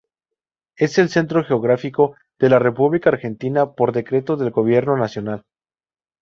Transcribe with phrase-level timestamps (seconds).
[0.77, 5.43] Es el centro geográfico de la República Argentina, por decreto del gobierno nacional.